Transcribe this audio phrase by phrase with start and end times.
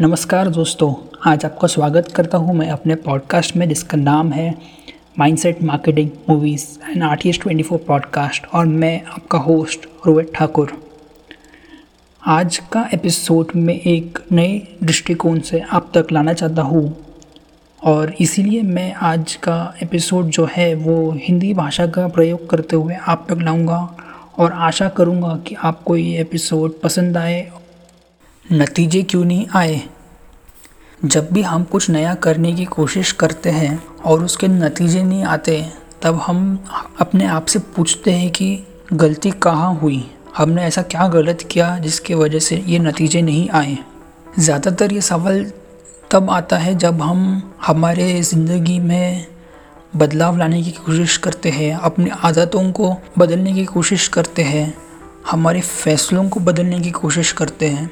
[0.00, 4.54] नमस्कार दोस्तों, आज आपका स्वागत करता हूँ मैं अपने पॉडकास्ट में जिसका नाम है
[5.18, 10.72] mindset marketing movies and artist twenty four podcast और मैं आपका होस्ट रोहित ठाकुर।
[12.26, 17.06] आज का एपिसोड में एक नए दृष्टिकोण से आप तक लाना चाहता हूँ
[17.84, 22.94] और इसीलिए मैं आज का एपिसोड जो है वो हिंदी भाषा का प्रयोग करते हुए
[22.94, 23.96] आप तक लाऊँगा
[24.38, 27.50] और आशा करूँगा कि आपको ये एपिसोड पसंद आए
[28.52, 29.82] नतीजे क्यों नहीं आए?
[31.04, 35.72] जब भी हम कुछ नया करने की कोशिश करते हैं और उसके नतीजे नहीं आते,
[36.02, 36.64] तब हम
[37.00, 40.10] अपने आप से पूछते हैं कि गलती कहाँ हुई?
[40.36, 43.78] हमने ऐसा क्या गलत किया जिसके वजह से ये नतीजे नहीं आए?
[44.38, 45.52] ज़्यादातर ये सवाल
[46.10, 49.26] तब आता है जब हम हमारे ज़िंदगी में
[49.96, 54.74] बदलाव लाने की कोशिश करते हैं, अपनी आदतों को बदलने की कोशिश करते हैं,
[55.30, 57.90] हमारे फैसलों को बदलने की कोशिश करते हैं।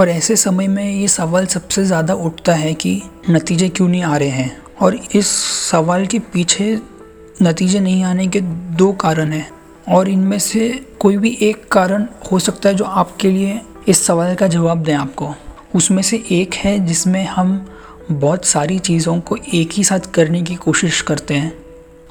[0.00, 4.16] और ऐसे समय में ये सवाल सबसे ज़्यादा उठता है कि नतीजे क्यों नहीं आ
[4.16, 4.62] रहे हैं?
[4.80, 5.26] और इस
[5.70, 6.80] सवाल के पीछे
[7.42, 9.50] नतीजे नहीं आने के दो कारण हैं।
[9.88, 14.34] और इनमें से कोई भी एक कारण हो सकता है जो आपके लिए इस सवाल
[14.34, 15.34] का जवाब दें आपको।
[15.74, 17.66] उसमें से एक है जिसमें हम
[18.12, 21.52] बहुत सारी चीज़ों को एक ही साथ करने की कोशिश करते हैं।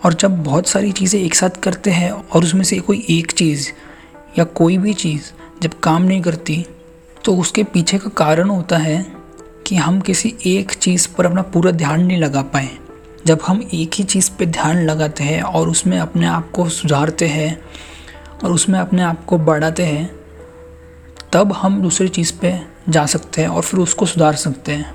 [0.05, 3.69] और जब बहुत सारी चीज़ें एक साथ करते हैं और उसमें से कोई एक चीज़
[4.39, 5.31] या कोई भी चीज़
[5.61, 6.65] जब काम नहीं करती
[7.25, 9.05] तो उसके पीछे का कारण होता है
[9.67, 12.69] कि हम किसी एक चीज़ पर अपना पूरा ध्यान नहीं लगा पाए।
[13.25, 17.27] जब हम एक ही चीज़ पे ध्यान लगाते हैं और उसमें अपने आप को सुधारते
[17.27, 17.59] हैं
[18.43, 20.09] और उसमें अपने आप को बढ़ाते हैं,
[21.33, 22.59] तब हम दूसरी चीज़ पे
[22.89, 24.93] जा सकते हैं और फिर उसको सुधार सकते हैं।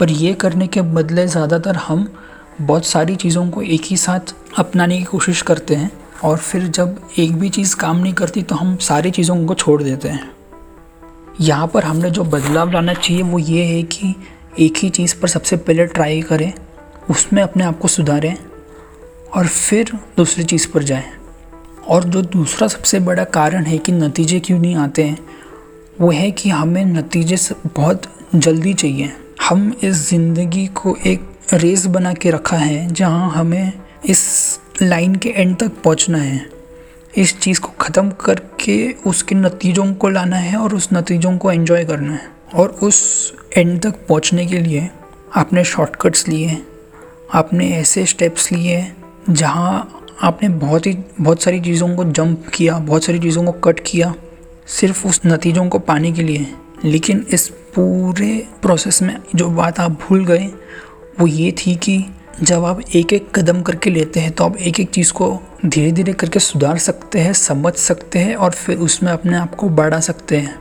[0.00, 2.06] पर ये करने के बदले ज़्यादातर हम
[2.60, 5.90] बहुत सारी चीज़ों को एक ही साथ अपनाने की कोशिश करते हैं
[6.24, 9.82] और फिर जब एक भी चीज़ काम नहीं करती तो हम सारी चीज़ों को छोड़
[9.82, 10.30] देते हैं।
[11.42, 14.14] यहाँ पर हमने जो बदलाव लाना चाहिए वो ये है कि
[14.60, 16.52] एक ही चीज़ पर सबसे पहले ट्राई करें,
[17.10, 18.36] उसमें अपने आप को सुधारें
[19.36, 21.10] और फिर दूसरी चीज़ पर जाएँ।
[21.88, 25.18] और जो दूसरा सबसे बड़ा कारण है कि नतीजे क्यों नहीं आते हैं,
[26.00, 28.02] वो है कि हमें नतीजे बहुत
[28.34, 29.12] जल्दी चाहिए।
[29.42, 33.72] हम इस ज़िंदगी को एक रेस बना के रखा है जहाँ हमें
[34.06, 36.61] इस लाइन के एंड तक पहुँचना है।
[37.16, 41.84] इस चीज़ को ख़त्म करके उसके नतीजों को लाना है और उस नतीजों को एंजॉय
[41.84, 44.88] करना है। और उस एंड तक पहुँचने के लिए
[45.36, 46.58] आपने शॉर्टकट्स लिए,
[47.34, 48.92] आपने ऐसे स्टेप्स लिए
[49.30, 53.80] जहाँ आपने बहुत ही, बहुत सारी चीज़ों को जंप किया, बहुत सारी चीज़ों को कट
[53.86, 54.14] किया,
[54.66, 56.46] सिर्फ़ उस नतीजों को पाने के लिए।
[56.84, 60.46] लेकिन इस पूरे प्रोसेस में जो बात आप भूल गए,
[61.20, 64.78] वो ये थी कि जब आप एक एक कदम करके लेते हैं तो आप एक
[64.80, 65.26] एक चीज़ को
[65.66, 69.68] धीरे धीरे करके सुधार सकते हैं, समझ सकते हैं और फिर उसमें अपने आप को
[69.70, 70.54] बढ़ा सकते हैं।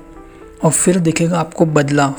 [0.63, 2.15] और फिर दिखेगा आपको बदलाव।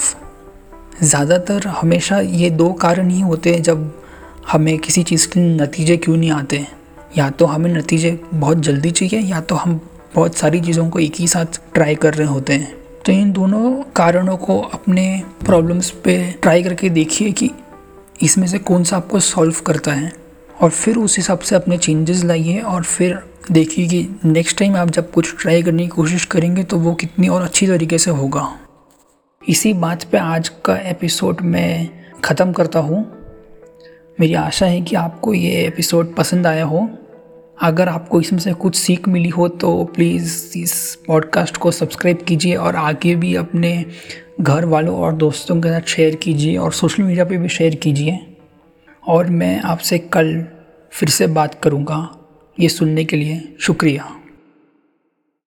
[1.03, 3.91] ज़्यादातर हमेशा ये दो कारण ही होते हैं जब
[4.49, 6.67] हमें किसी चीज़ के नतीजे क्यों नहीं आते
[7.19, 9.81] या तो हमें नतीजे बहुत जल्दी चाहिए, या तो हम
[10.15, 12.75] बहुत सारी चीज़ों को एक ही साथ ट्राई कर रहे होते हैं।
[13.07, 17.51] तो इन दोनों कारणों को अपने प्रॉब्लम्स पे ट्राई करके देखिए कि
[18.23, 20.13] इसमें से कौन सा आपको सॉल्व करता है?
[20.61, 23.19] और फिर उस हिसाब से अपने चेंजेस लाइए और फिर
[23.53, 27.29] देखिए कि नेक्स्ट टाइम आप जब कुछ ट्राई करने की कोशिश करेंगे तो वो कितनी
[27.29, 28.59] और अच्छी तरीके से होगा।
[29.49, 31.89] इसी बात पे आज का एपिसोड मैं
[32.25, 33.05] ख़त्म करता हूँ।
[34.21, 36.89] मेरी आशा है कि आपको ये एपिसोड पसंद आया हो।
[37.63, 42.55] अगर आपको इसमें से कुछ सीख मिली हो तो प्लीज़ इस पॉडकास्ट को सब्सक्राइब कीजिए
[42.55, 43.85] और आगे भी अपने
[44.41, 48.37] घर वालों और दोस्तों के साथ शेयर कीजिए और सोशल मीडिया पे भी शेयर कीजिए।
[49.09, 50.47] और मैं आपसे कल
[50.91, 52.19] फिर से बात करूँगा।
[52.61, 54.22] ये सुनने के लिए शुक्रिया।